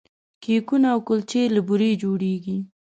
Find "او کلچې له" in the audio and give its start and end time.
0.93-1.61